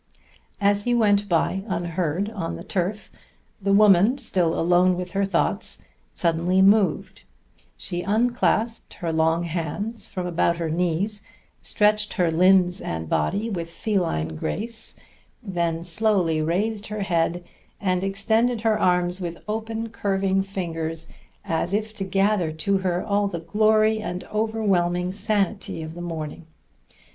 As 0.59 0.85
he 0.85 0.95
went 0.95 1.29
by 1.29 1.61
unheard 1.67 2.27
on 2.31 2.55
the 2.55 2.63
turf 2.63 3.11
the 3.61 3.71
woman, 3.71 4.17
still 4.17 4.59
alone 4.59 4.97
with 4.97 5.11
her 5.11 5.25
thoughts, 5.25 5.83
suddenly 6.15 6.59
moved. 6.59 7.21
She 7.77 8.01
unclasped 8.01 8.95
her 8.95 9.13
long 9.13 9.43
hands 9.43 10.07
from 10.07 10.25
about 10.25 10.55
her 10.57 10.71
knees, 10.71 11.21
stretched 11.61 12.15
her 12.15 12.31
limbs 12.31 12.81
and 12.81 13.07
body 13.07 13.47
with 13.47 13.69
feline 13.69 14.35
grace, 14.35 14.95
then 15.43 15.83
slowly 15.83 16.41
raised 16.41 16.87
her 16.87 17.01
head 17.01 17.43
and 17.79 18.03
extended 18.03 18.61
her 18.61 18.79
arms 18.79 19.21
with 19.21 19.43
open, 19.47 19.89
curving 19.89 20.41
fingers, 20.41 21.09
as 21.45 21.75
if 21.75 21.93
to 21.93 22.03
gather 22.03 22.51
to 22.51 22.79
her 22.79 23.03
all 23.05 23.27
the 23.27 23.37
glory 23.41 23.99
and 24.01 24.23
overwhelming 24.33 25.13
sanity 25.13 25.83
of 25.83 25.93
the 25.93 26.01
morning. 26.01 26.47